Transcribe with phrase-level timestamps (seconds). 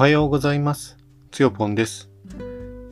[0.00, 0.96] はようございます。
[1.30, 2.08] つよぽんです。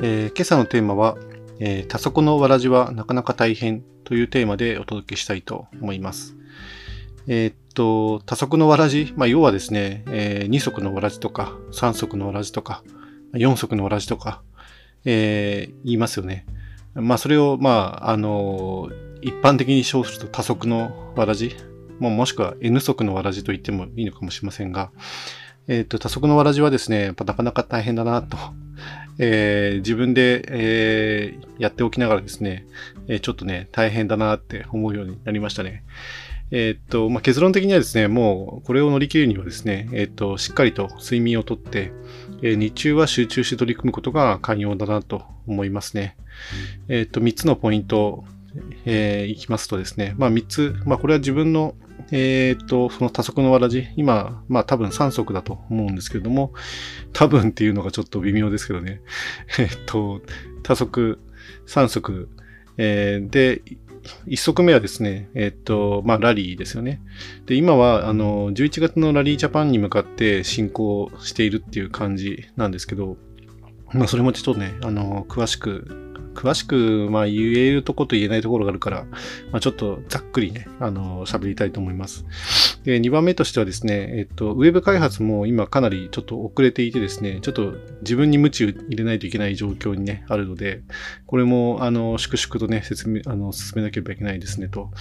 [0.03, 1.17] えー今朝のテーマは、
[1.59, 6.37] えー多足のわらじはなかなか大変というテーマでお届けしたいと思います。
[7.27, 12.83] えーっと、多足のわらじ、まあ、要はですね、え2足のわらじとか、3足のわらじとか、
[13.33, 14.43] 4足のわらじとか、
[15.07, 16.45] え言いますよね。
[16.95, 18.91] まあ、それを、まあ、あの
[19.23, 21.57] 一般的に称すると多足のわらじ、
[22.01, 24.91] ももしくは N 足のわらじと言ってもいいのかもしれませんが、
[25.69, 28.39] えっ、と、多足のわらじはですね、やっぱなかなか大変だなと、
[29.21, 32.67] えー自分で、えーやっておきながらですね、
[33.07, 35.85] えーちょっとね、大変だなって思うようになりましたね。
[36.51, 41.93] えっ、と、まあ、結論的にはですね、もうこれを乗り切るにはですね、えっ、と、しっかりと睡眠をとって、
[42.43, 46.17] えー日中は集中して取り組むことが寛容だなと思いますね。
[46.89, 48.25] えっ、と、3つのポイント、
[48.87, 51.75] えーいきますとですね、まあ3つ、まあこれは自分の、
[52.11, 56.53] えっ、と、その多足のわらじ、今、まあ多分3足だと思うんですけれども、
[57.13, 59.01] 多分っていうのがちょっと微妙ですけどね。
[59.59, 60.23] えっと、
[60.63, 61.19] 多足、
[61.67, 62.29] 3足、
[62.79, 63.63] えーで、
[64.27, 67.01] 1足目はですね、えっと、まあラリーですよね。
[67.47, 73.17] で、今は、あの、11月のラリージャパンに向かって進行しているっていう感じなんですけど、
[73.93, 76.08] まあそれもちょっとね、あの、詳しく、
[76.39, 79.07] 詳しく、まあ言えるとこと言えないところがあるから、
[79.51, 82.25] まあちょっとざっくりね、あの、喋りたいと思います。
[82.85, 90.83] で、2番目としてはですね、えっと、ウェブ開発も今かなりちょっと遅れていてですね、ちょっと自分に鞭を入れないといけない状況にね、あるので、
[91.27, 94.93] これも、あの、粛々とね、説明、あの、進めなければいけないですねと。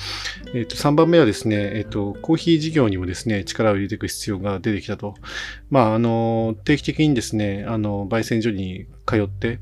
[0.55, 5.13] えっと、3番目はですね、えっと、コーヒー事業にもですね、力を入れていく必要が出てきたと。
[5.69, 9.59] まあ、あの、定期的にですね、あの、焙煎所に通って、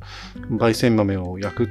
[0.50, 1.70] 焙煎豆を焼く、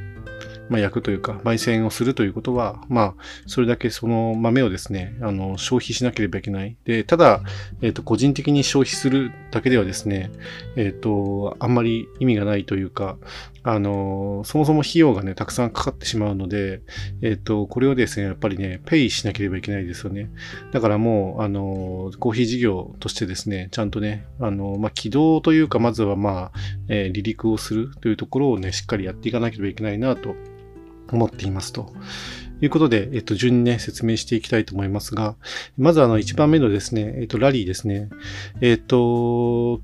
[0.70, 3.14] まあ、焼くというか、焙煎をするということは、まあ、
[3.46, 6.76] それだけその豆をですね、あの、消費しなければいけない。
[6.84, 7.42] で、ただ、
[7.82, 10.30] えっ、と、個人的に消費するだけではですね、
[10.76, 13.18] えっ、と、あんまり意味がないというか、
[13.64, 16.82] あの、そもそも費用がね、たくさんかかってしまうので、
[17.22, 20.30] えっ、と、これをですね、やっぱりね、ペイしなければいけないですよね。
[20.70, 26.58] だからもう、あの、コーヒー事業としてですね、ちゃんとね、あの、まあ、起動というか、まずはまあ、
[26.88, 30.34] えー離陸をするというところをね、しっかりやっていかなければいけないなと
[31.10, 31.92] 思っていますと。
[32.60, 35.36] いうことで、えっと、順にね、説明していきたいと思いますが、
[35.76, 38.08] まずあの、1番目のですね、えっと、ラリーですね。
[38.60, 39.80] えっと、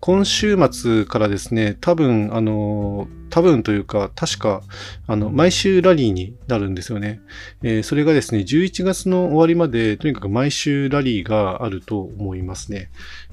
[0.00, 4.62] 今週末からですね、多分、あの、多分というか、確か、
[5.06, 7.20] あの、毎週ラリーになるんですよね。
[7.62, 12.90] えーそれがですね、11月の終わりまで、とにかく毎週ラリーがあると思いますね。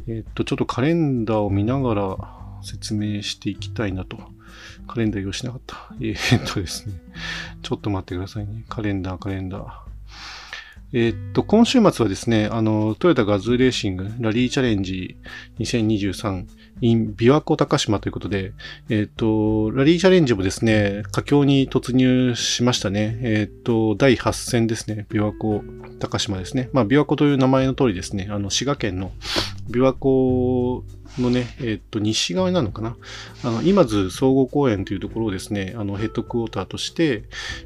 [0.09, 2.17] えっと、ちょっとカレンダーを見ながら
[2.61, 4.17] 説明していきたいなと。
[4.89, 5.95] カレンダー用意しなかった。
[6.01, 6.95] えーっとですね。
[7.61, 8.65] ちょっと待ってくださいね。
[8.67, 9.86] カレンダー、カレンダー。
[10.93, 15.17] えーっと、今週末はですね、あの、トヨタガズーレーシングラリーチャレンジ
[15.59, 16.45] 2023
[16.79, 18.53] in 琵琶湖高島ということで、
[18.89, 23.19] えーっと、ラリーチャレンジもですね、佳境に突入しましたね。
[23.21, 25.07] えーっと、第8戦ですね。
[25.09, 25.61] 琵琶湖
[25.99, 26.69] 高島ですね。
[26.71, 29.11] まあ、琵琶湖という名前の通りですね、あの、滋賀県の
[29.69, 30.85] 琵琶湖
[31.21, 32.95] のね、えーっと、西側になるのかな？
[33.43, 37.23] あの、今津総合公園というところをですね、あの、ヘッドクォーターとして、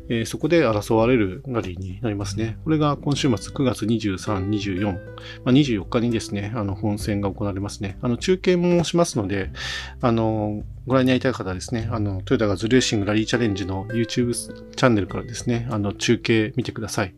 [0.10, 2.58] えーそこで争われるラリーになりますね。
[2.64, 5.00] これが今週末9月23、24、ま
[5.48, 7.98] あ、24日にですね、あの、本戦が行われますね。
[8.02, 9.52] あの、中継もしますので、
[10.00, 17.14] あの、ご覧になりたい方はですね、あの、トヨタがズレーシングラリーチャレンジの YouTube チャンネルからですね、あの、中継見てください。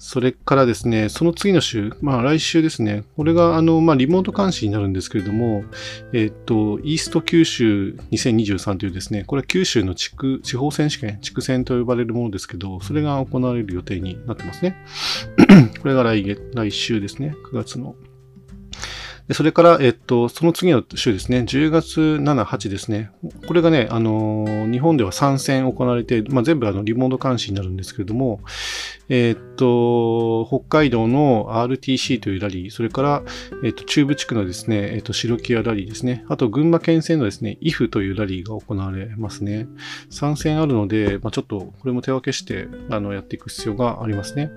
[0.00, 5.62] それからですね、その次の週、まあ来週ですね、これがあの、まあリモート監視になるんですけれども、
[6.14, 14.74] えっと、イースト九州2023というですね、これは九州の地区、地方選手権、地区戦と呼ばれるものですけど、それが行われる予定になってますね。
[15.82, 17.94] これが来月、来週ですね、9月の。
[19.34, 23.10] それから、えっと、その次の週ですね、10月7、8ですね。
[23.46, 28.40] これがね、あのー日本では3戦行われて、まあ、全部あのリモート監視になるんですけれども、
[29.08, 33.22] えっと、北海道の RTC というラリー、それから、
[33.64, 36.24] えっと、中部地区のですね、えっと、白木屋ラリーですね。
[36.28, 39.68] あと、群馬県戦のですね、IF というラリーが行われますね。
[40.10, 44.50] 3戦あるので、まあ、ちょっと、これも手分けして、あの、やっていく必要がありますね。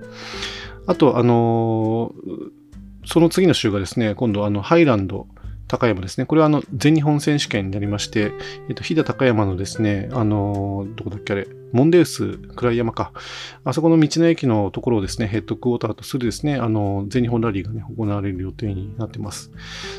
[0.86, 2.63] あと、あのー
[3.06, 5.26] その次の週がですね、今度、あの、ハイランド、
[5.66, 6.26] 高山ですね。
[6.26, 8.32] これはあの、全日本選手権になりまして、
[8.68, 13.12] えっと、飛騨高山のですね、あのーどこだっけあれ、モンデウス暗い山か。
[13.64, 19.50] あそこの道の駅のところをですね、ヘッドクォーターとするですね、あの、全日本ラリーがね、行われる予定になってます。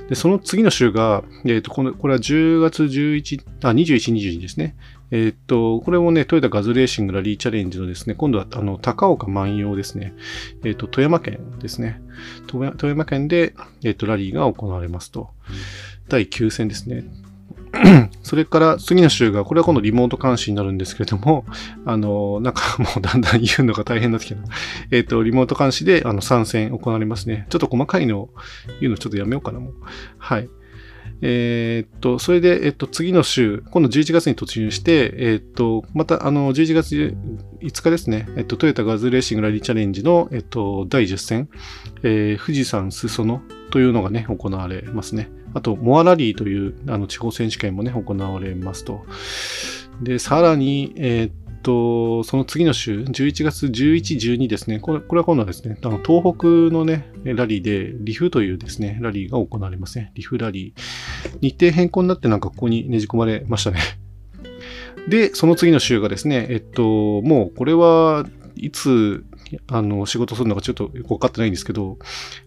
[0.08, 4.75] で、その次の週が、えっ、と、この、これは10月11、あ、21、22ですね。
[5.12, 10.13] えっ、と、これもね、トヨタガズレーシングラリーチャレンジのですね、今度は、あの、高岡万葉ですね。
[10.63, 12.02] えっ、と、富山県ですね。
[12.48, 13.54] 富山県で、
[13.84, 15.30] えっ、と、ラリーが行われますと。
[16.07, 17.06] 第9戦ですね。
[18.24, 21.46] それから次の週が、これは今度リモート監視になるんですけれども、
[21.86, 24.42] あの、なんかもうだんだん言うのが大変になってきた。
[24.92, 27.48] えっ、ー、と、リモート監視であの参戦行われますね。
[27.50, 28.30] ちょっと細かいのを
[28.80, 29.74] 言うのちょっとやめようかな、もう。
[30.18, 30.50] はい。
[31.21, 37.15] えー、っと、それで、えっと、次の週、今度11月に突入して、えっと、また、あの、11月
[37.62, 41.50] 5日ですね、えっと、トヨタガズレーシングラリーチャレンジの、えっと、第10戦、
[42.03, 43.41] えー、富士山裾野
[43.71, 45.29] というのがね、行われますね。
[45.53, 49.06] あと、モアラリーという、あの、地方選手権もね、行われますと。
[50.01, 54.79] で、さらに、えー、っと、その次の週、11月11、12ですね。
[54.79, 60.12] これこれは今度はですね、あの東北のね、ラリーで、リフというですね、ラリーが行われますね。
[60.13, 61.39] リフラリー。
[61.41, 63.79] 日程変更になってなんかここにねじ込まれましたね。
[65.09, 66.83] で、その次の週がですね、えっと、
[67.23, 69.25] もうこれはいつ、
[69.67, 71.97] あの、仕事するのかちょっとよくわかってないんですけど、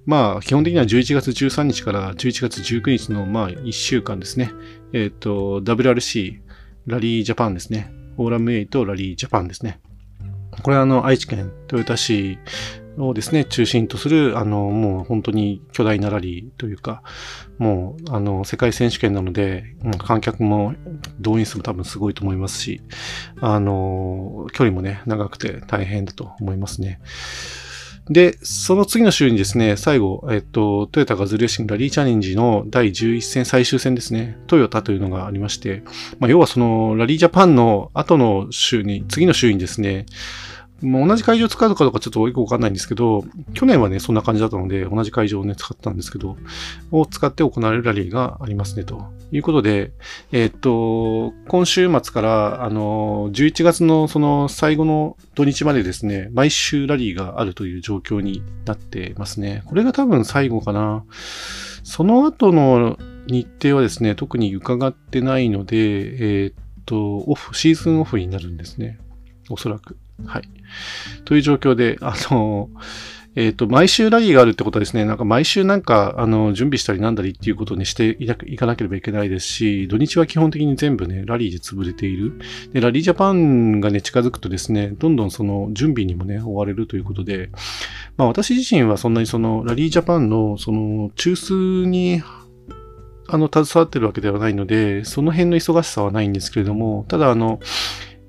[0.06, 4.52] まあ、基本的には11月13日から11月19日の、まあ、1週間ですね。
[4.92, 6.40] えっと、WRC、
[6.86, 7.92] ラリージャパンですね。
[8.18, 9.78] フォーラム8ラリージャパンですね。
[10.64, 12.40] これはあの、愛知県豊田市
[12.98, 17.04] をですね、中心とする、あの、もう本当に巨大なラリーというか、
[17.58, 20.74] もう、あの、世界選手権なので、観客も
[21.20, 22.82] 動員数も多分すごいと思いますし、
[23.40, 27.00] あの、距離もね、長くて大変だと思いますね。
[28.10, 35.82] で、その次の週にですね、最後、えっと、トヨタガズレーシングラリーチャレンジの第11戦最終戦ですね、トヨタというのがありまして、
[36.19, 40.06] まあ、要はそのラリージャパンの後の週に、次の週にですね、
[40.80, 46.36] もう同じ会場使うかどうかちょっとよくわかんないんですけど、去年はね、そんな感じだったので、同じ会場をね、使ったんですけど、
[46.92, 49.92] を使って行われるラリーがありますね、ということで、
[50.30, 59.62] えー、っと、今週末から、あの、11月のその最後の土日までですね、毎週ラリーがあるという状況になってますね。
[59.66, 61.04] これが多分最後かな。
[61.82, 66.54] その後の日程はですね、特に伺ってないので、えー、っ
[66.86, 68.98] と、オフ、シーズンオフになるんですね。
[69.50, 69.96] おそらく。
[70.25, 70.48] はい。
[71.24, 72.70] という状況で、あの、
[73.38, 82.40] えっ、ー、と、毎週ラリーがあるってことはですね、なんか毎週なんか、あの、準備したりなんだりっていうことにしていかなければいけないですし、土日は基本的に全部ね、ラリーで潰れている。
[82.72, 87.50] で、ラリージャパンがね、近づくとですね、どんどんその準備にもね、追われるということで、
[88.16, 92.22] まあ私自身はそんなにその、ラリージャパンの、その、中枢に
[93.30, 97.60] あの、携わってるわけではないので、その辺の忙しさはないんですけれども、ただ、あの、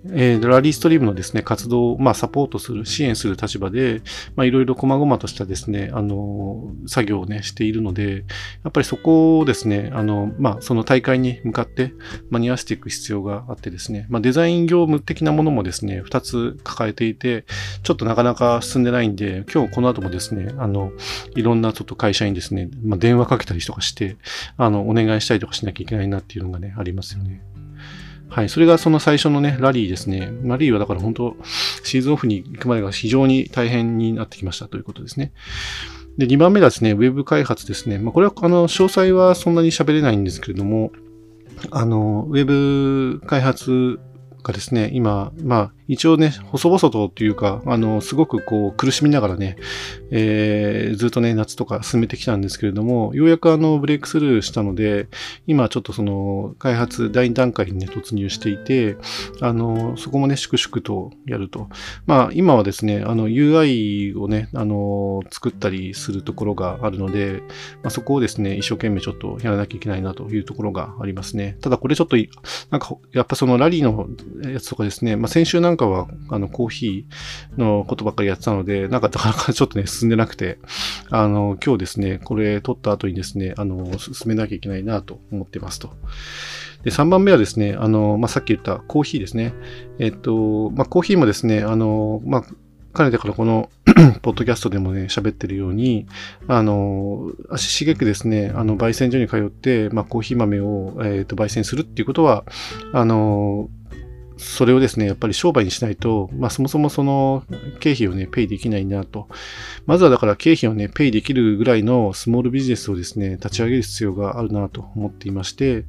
[0.08, 4.02] えー、ラリーストリームのですね、活動を、まあ、サポートする、支援する立場で、
[4.36, 8.26] まあ、いろいろ細々としたですね、あの、作業をね、しているので、
[8.64, 11.94] やっぱりそこをですね、あの、まあ、その大会に向かって
[12.30, 17.46] 間に合わせていく必要があってですね、まあ、デザイン業務的なものもですね、二つ抱えていて、
[17.84, 20.92] ちょっとなかなか進んでないんで、今日この後もですね、あの、
[21.36, 24.16] いろんなちょっと会社にですね、まあ、電話かけたりとかして、
[24.58, 27.42] あの、お願いしたりとかしなきゃいけないなっていうのがね、ありますよね。
[28.30, 28.50] はい。
[28.50, 30.32] それがその最初のね、ラリーですね。
[30.44, 31.36] ラリーはだから本当、
[31.84, 35.32] シーズンオフに行くまでが非常に大変になってきましたということですね。
[36.18, 37.98] で、2番目がですね、ウェブ開発ですね。
[37.98, 40.92] まあ、これは、あの、詳細はそんなに喋れないんですけれども、
[41.72, 44.00] あの、ウェブ開発
[44.44, 49.58] がですね、今、まあ、一応ね、細々とっていうか、あの、すごくこう、苦しみながらね、
[50.12, 55.08] えー、ずっとね、夏とか進めてきたんですけれども、ようやくあの、ブレイクスルーしたので、
[55.48, 58.98] 今ちょっとその、開発第2段階にね、突入していて、
[59.42, 61.70] あの、そこもね、粛々とやると。
[62.06, 67.42] まあ、今はですね、あの、UI をね、あの、作ったりするところがあるので、
[67.82, 71.58] まあ、そこをですね、一生懸命ちょっとやらなきゃいけないなというところがありますね。
[71.62, 72.16] ただこれちょっと、
[72.70, 74.08] なんか、やっぱそのラリーの
[74.48, 80.60] やつとかですね、まあ、先週なんかかは、あの、コーヒーのことばっかりやってたので、なんかなかなかちょっとね、進んでなくて、
[81.10, 85.92] あの、今日ですね、これ撮った後にですね、あの、進めなきゃいけないなと思ってますと。
[86.84, 89.54] で、3番目はですね、あの、まあ、さっき言ったコーヒーですね。
[90.00, 92.44] えっと、まあ、コーヒーもですね、あの、まあ、
[92.94, 93.70] かねてからこの
[94.22, 96.08] ポッドキャストでもね、喋ってるように、
[96.48, 102.46] あの、足しげくですね、あの、焙煎所に通って、まあ、コーヒー豆を、えっ、ー、と、焙煎するっていうことは、
[102.94, 103.70] あの、
[104.40, 107.44] それをですね、やっぱり商売にしないと、まあそもそもその
[107.82, 109.28] 経費をね、ペイできないなと。
[109.86, 115.84] まずはだから経費をね、ペイできるぐらいのスモールビジネスをですね、立ち上げる必要があるなと思っていまして、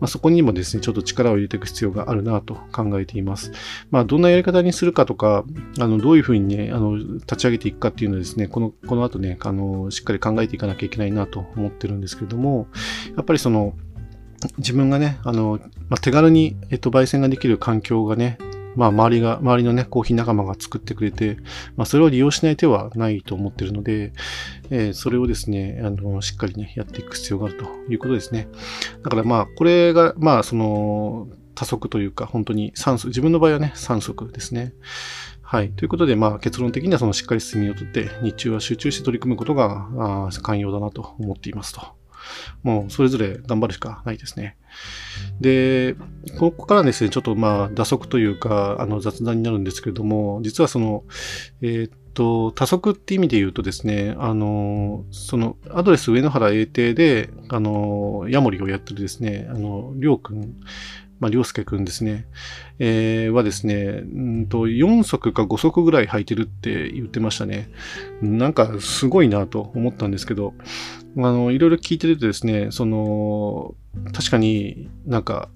[0.00, 3.52] まあそこにもですね、ちょっと力を入れていく必要があるなと考えています。
[3.90, 5.44] まあどんなやり方にするかとか、
[5.80, 12.66] あの、どういうふうにね、あの、立ち上げていくかっていうのはですね、この、この後ね、あの、しっかり考えていかなきゃいけないなと思ってるんですけれども、
[13.16, 13.74] やっぱりその、
[14.58, 15.58] 自分がね、あの、
[15.88, 18.38] まあ、手軽に、えっと、焙煎ができる環境がね、
[18.76, 21.36] まあ、周りが、周りのね、コーヒー仲間が作ってくれて、
[21.76, 24.12] まあ、それを利用しない手はないと思ってるので、
[24.70, 28.48] えー、それをですね、あの、しっかりね、やっていく必要があるということですね。
[29.02, 34.72] だからまあ、これが、まあ、その、多速というか、本当に酸素、自分の場合はね、3速ですね。
[35.42, 35.70] はい。
[35.70, 39.88] ということで、まあ、結論的にはそのしっかり睡眠をとって、日中は集中して取り組むことが、
[40.26, 42.03] あ寛容だなと思っていますと。
[42.62, 44.56] もう、それぞれ頑張るしかないですね。
[45.40, 45.94] で、
[46.38, 51.04] ここからですね、ちょっとまあ、打足というか、あの、雑談になるんですけれども、実はその、
[51.62, 60.60] えー、っと、多足って意味で言うとですね、あの、その、アドレス上野原英帝で、あの、ヤモリをやってるですね、あの、りょうくん、
[61.20, 62.26] まあ、りょうすけくんですね、
[62.78, 67.70] えー、はですね、うんと、4足か5足ぐらい履いてるって言ってましたね。
[68.20, 70.54] なんかすごいなと思ったんですけど、
[71.16, 73.74] あの、いろいろ聞いてるとですね、その、
[74.12, 75.48] 確かになんか、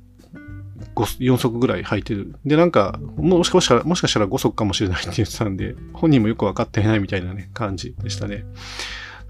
[0.95, 2.35] 4足ぐらい履いてる。
[2.45, 8.45] で、なんか、もしかしたら、もしかしたら5足かもしれないって言ってたんで、本人もよく分かっていないみたいなね、感じでしたね。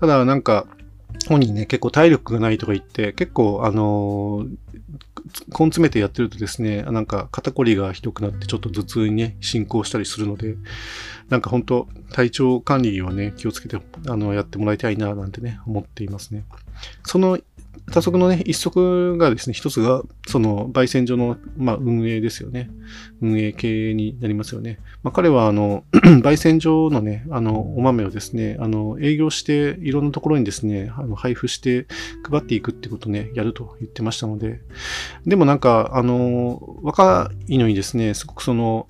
[0.01, 0.67] ただ、なんか、
[1.29, 4.57] 本人ね、結構体力がないとか言って、結構、あのー、
[5.47, 10.57] 根詰めてやってるとですね、なんか肩こりがひどくなってちょっと頭痛にね、進行したりするので、
[11.29, 13.79] なんか本当体調管理はね、気をつけて、
[14.09, 16.45] あの、やってもらいたいな、なんてね、思っていますね。
[17.05, 17.39] その
[17.91, 22.71] 多足のね、一足がですね、一つが、その、焙煎所の、まあ、運営ですよね。
[23.21, 24.79] 運営系になりますよね。
[25.03, 25.85] まあ、彼は、あの、
[26.23, 31.87] 焙煎所のね、あの、お豆をですね、あの、営業して、いろんなところにですね、あの、配布して
[32.29, 34.61] 配っていくってことね、やると言ってましたので、
[35.27, 38.87] でもなんか、あの、若いのにですね、すごくその、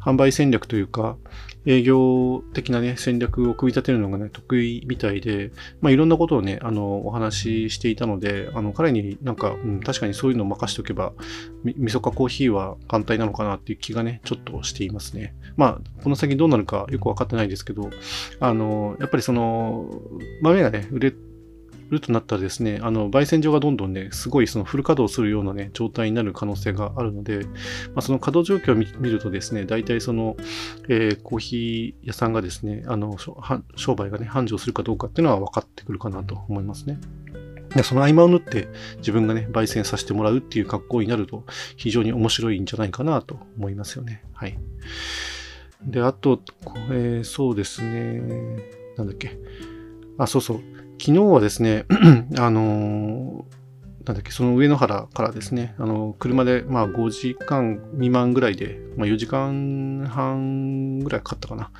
[0.00, 1.16] 販売戦略というか、
[1.64, 11.12] 営業的なね、戦略を組み立てるのがね、得意みたいで、まあ、いろんなことをね、あの、お話ししていたので、あの、彼になんか、うん、確かにそういうのを任しておけば、
[11.62, 15.34] み、みそかコーヒーは簡単なのかなっていう気がね、ちょっとしていますね。
[15.56, 17.90] まあ、この先どうなるかよくわかってないですけど、
[18.40, 19.90] あの、やっぱりその、
[20.40, 21.14] 豆がね、売れ
[21.92, 27.44] るとなったらですね、あの、焙煎所がどんどんね、すごいそのフル稼働するようなね、状態になる可能性があるので、
[27.94, 30.36] まあ、その稼働状況を見るとですね、大体その、
[30.88, 33.16] えー、コーヒー屋さんがですね、あの、
[33.76, 36.98] 商売がね、繁盛するかどうかっていうのは分かってくるかなと思いますね。
[37.74, 38.68] でその合間を縫って
[38.98, 41.44] 自分がね、焙煎させてもらうっていう格好になると
[41.76, 44.24] 非常に面白いんじゃないかなと思いますよね。
[44.34, 44.58] はい。
[45.84, 46.40] で、あと、
[46.90, 48.20] えー、そうですね。
[48.96, 49.38] なんだっけ。
[50.18, 50.60] あ、そうそう。
[51.00, 51.84] 昨日はですね、
[52.38, 53.44] あの
[54.04, 61.70] なんだっけ、その上野原からですね、あの、車で、まあ、5時間未満ぐらいで、まあ、4時間半ぐらいかかったかな。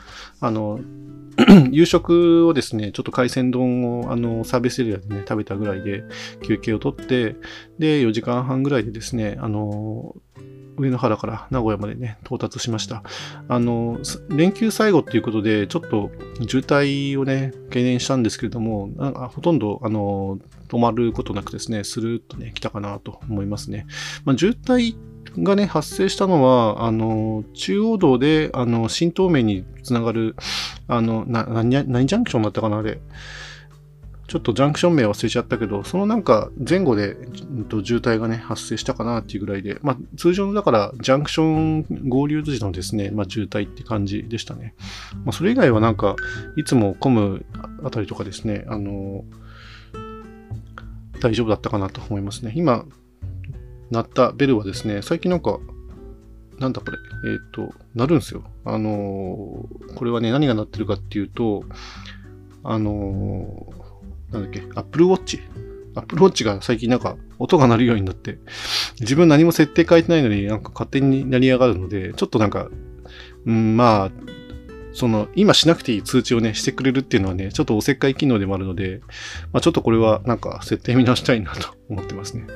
[0.40, 0.78] あの、
[1.72, 6.04] 夕食をですね、ちょっと海鮮丼を、あの、サービスエリアでね、食べたぐらいで
[6.42, 7.36] 休憩をとって、
[7.78, 10.14] で、4時間半ぐらいでですね、あの、
[10.76, 13.02] 上野原から名古屋までね、到達しました。
[13.48, 13.98] あの、
[14.30, 16.10] 連休最後っていうことで、ちょっと
[16.48, 20.38] 渋滞をね、懸念したんですけれども、なんかほとんど、あの、
[20.68, 23.86] 止まることなくですね、スルーッとね、来たかなと思いますね。
[24.24, 24.96] まあ、渋滞
[25.38, 30.36] がね、発生したのは、あの、中央道で、あの、新東名につながる、
[30.88, 33.00] あの、な、何、何ジャンクションだったかな、あれ。
[34.32, 37.16] ちょっとジャンクション名忘れちゃったけど、そのなんか前後で、
[37.68, 44.74] と、渋滞がね、発生したかなっていうぐらいで、まあ通常のだからジャンクション合流時のですね、まあ渋滞って感じでしたね。
[45.26, 46.16] まあそれ以外はなんか、
[46.56, 47.44] いつも混む
[47.84, 49.22] あたりとかですね、あの、
[51.20, 52.54] 大丈夫だったかなと思いますね。
[52.56, 52.86] 今、
[53.90, 55.58] 鳴ったベルはですね、最近なんか、
[56.58, 56.96] なんだこれ、
[57.30, 58.44] えっ、ー、と、鳴るんですよ。
[58.64, 61.64] あのこれはね、何が鳴ってるかっていうと、
[62.64, 63.66] あの
[64.32, 65.40] なんだっけ、Apple Watch。
[65.94, 68.38] Apple Watch が最近なんか音が鳴るようになって、
[69.00, 72.68] 自分何も設定変えてないのになんか勝手になり上がるので、ちょっとなんか、
[73.46, 74.10] うん、まあ、
[74.94, 79.00] その、今しなくていい通知をね、してくれるっていうのはね、ちょっとおせっかい機能でもあるので、
[79.52, 82.46] まあちょっとこれはなんか設定見直したいなと思ってますね。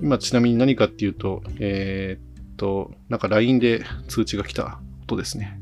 [0.00, 5.60] 今ちなみに何かっていうと、えー、っと、なんか LINE で通知が来た音ですね。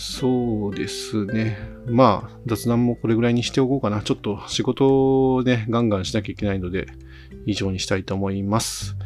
[0.00, 1.58] そうですね。
[1.86, 4.00] まあ、雑談もこれぐらいにしておこうかな。
[4.00, 6.86] ちょっと仕事をね、ガンガンしなきゃいけないので、
[7.44, 8.96] 以上にしたいと思います。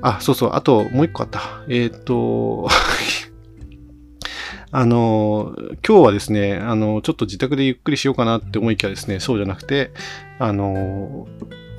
[0.00, 0.50] あ、そうそう。
[0.54, 1.42] あと、もう一個あった。
[1.68, 2.66] えっ、ー、と、
[4.72, 5.54] あの、
[5.86, 9.90] 今日はですね、あの、ちょっと自宅でゆっくりしようかなって思いきやですね、そうじゃなくて、
[10.38, 11.28] あの、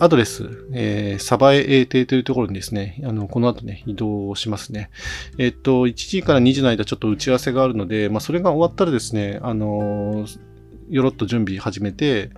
[0.01, 4.89] アドレス、えー、サバエ A 邸というところにですね、あの、この後ね、移動しますね。
[5.38, 10.25] えっと、1時から2時の間ちょっと打ち合わせがあるので、まあ、それが終わったらですね、あの
[10.89, 12.31] よろっと準備始めて、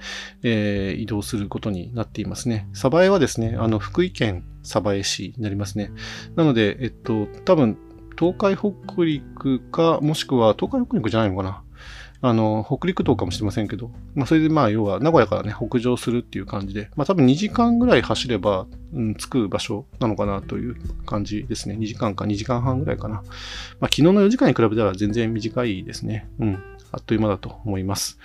[0.44, 2.68] えー、移動することになっていますね。
[2.74, 5.92] サバエはですね、あの、福井県サバエ市になりますね。
[6.36, 7.78] なので、えっと、多分、
[8.20, 11.64] 東海北陸か、もしくは東海北陸じゃないのかな。
[12.26, 21.76] あの、北陸道かもしれませんけど、まあ、それでまあ、要は、名古屋からね、北上するっていう感じで、まあ、多分2時間ぐらい走れば、うん、着く場所なのかなという感じですね。
[21.76, 23.16] 2時間か2時間半ぐらいかな。
[23.16, 23.26] まあ、
[23.84, 26.30] 昨日の4時間に比べたら全然短いですね。
[26.40, 26.64] うん。
[26.94, 28.18] あっという間だと思います。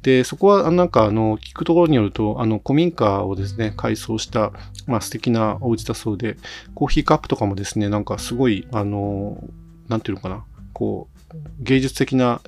[0.00, 4.52] で、そこはなんかあの、聞くところによると、あの、古民家をですね、改装した、
[4.86, 6.38] まあ素敵なお家だそうで、
[6.74, 9.44] コーヒーカップとかもですね、なんかすごい、あの、
[9.88, 12.40] なんていうのかな、こう、芸術的な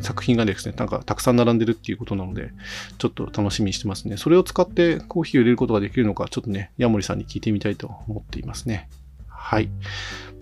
[0.00, 2.50] 作品がですね、なんかたくさん並んでるっていうことなので、
[2.98, 4.16] ちょっと楽しみにしてますね。
[4.16, 8.88] それを使ってコーヒーを入れることができるのか、ちょっとね、ヤモリさんに聞いてみたいと思っていますね。
[9.28, 9.68] はい。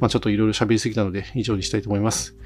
[0.01, 2.37] まあちょっといろいろ喋りすぎたので、以上にしたいと思います。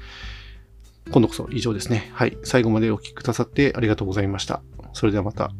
[1.11, 2.11] 今度こそ以上ですね。
[2.13, 2.37] はい。
[2.43, 4.61] 最後までお聴きくださってありがとうございました。
[4.93, 5.51] それではまた。